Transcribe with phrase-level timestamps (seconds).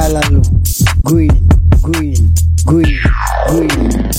[0.00, 0.40] Green,
[1.04, 1.36] green,
[1.82, 2.32] green,
[2.64, 3.68] green.
[3.68, 4.09] Green.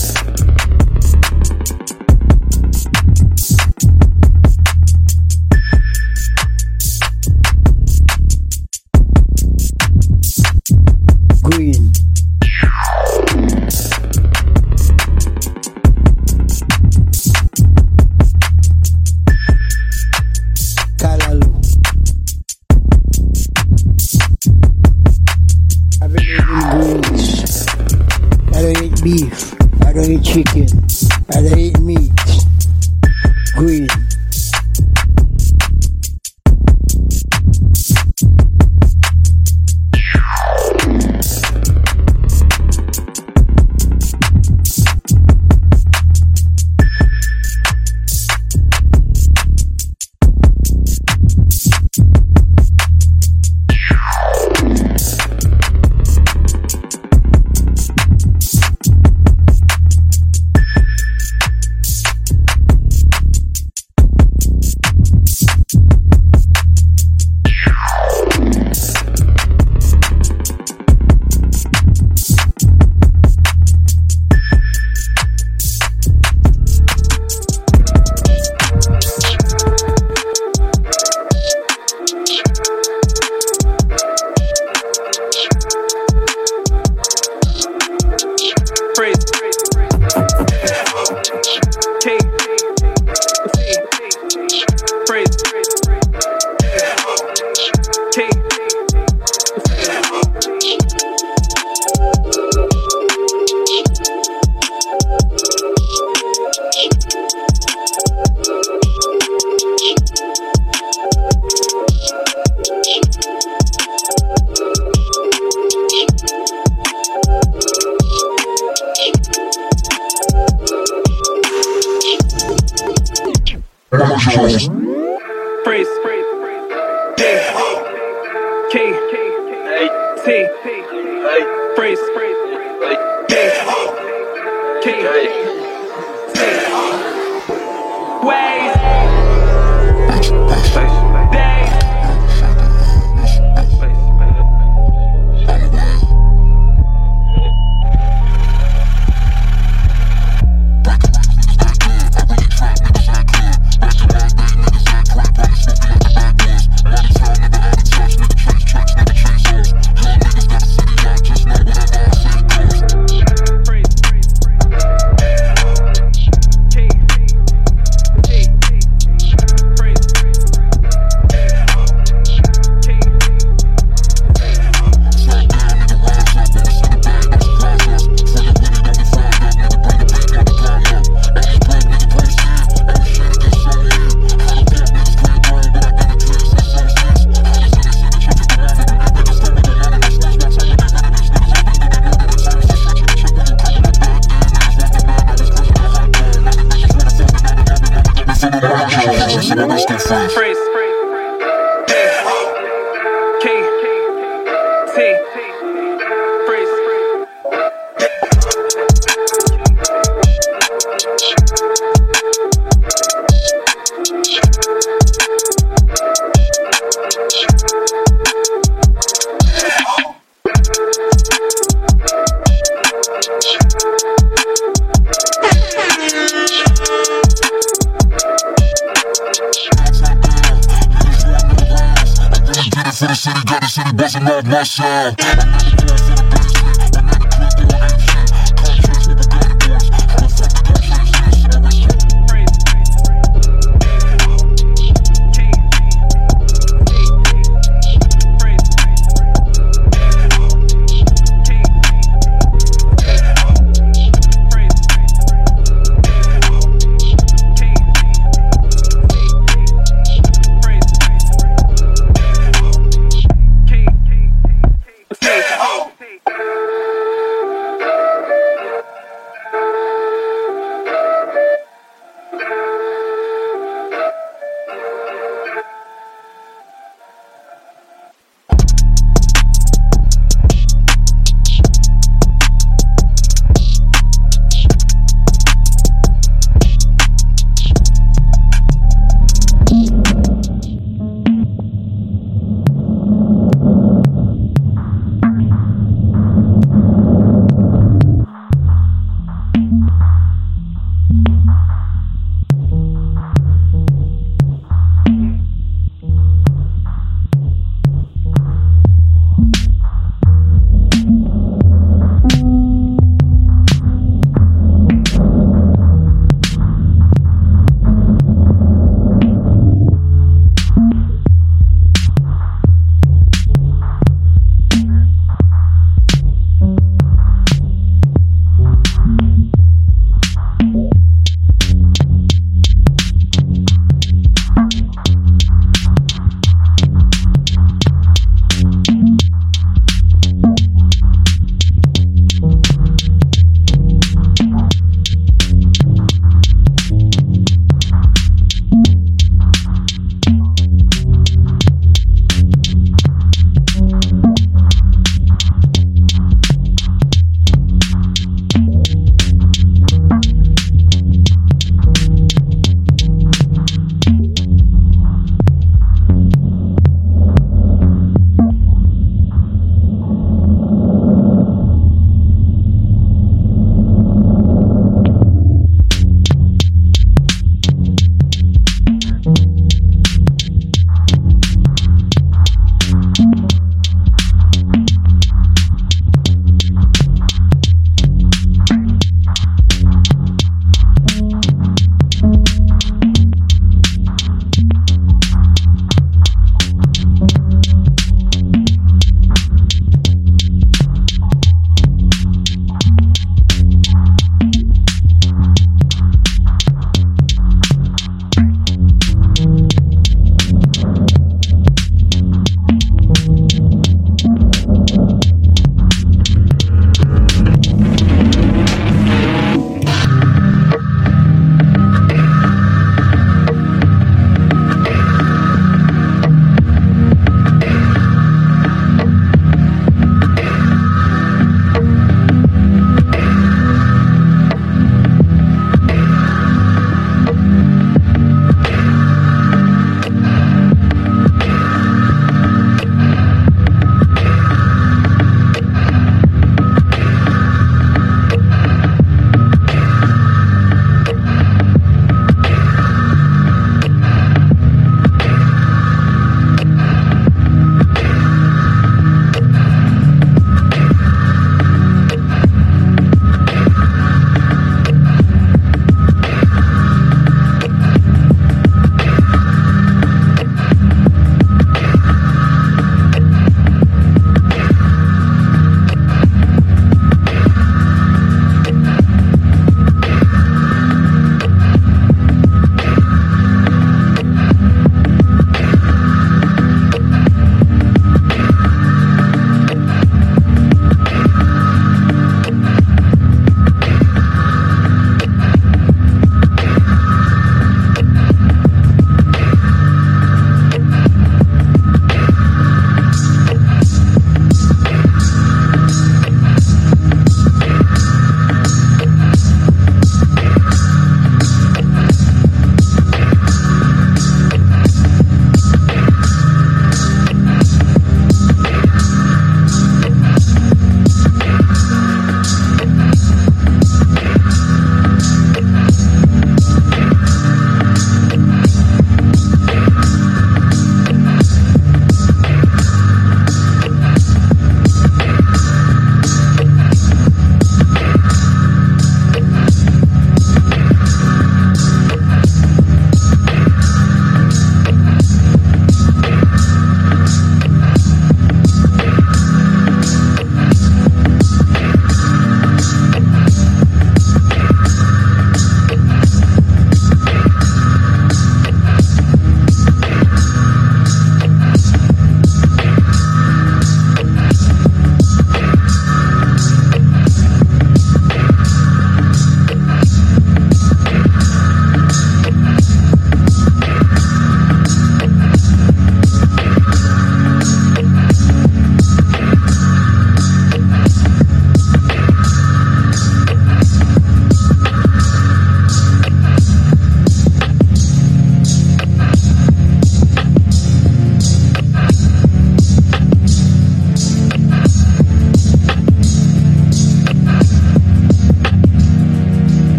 [134.82, 135.61] K.